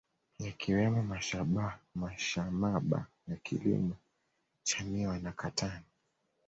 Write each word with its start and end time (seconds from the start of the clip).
Yakiwemo 0.45 1.01
mashamaba 1.95 3.07
ya 3.27 3.35
kilimo 3.37 3.95
cha 4.63 4.83
miwa 4.83 5.19
na 5.19 5.31
katani 5.31 5.85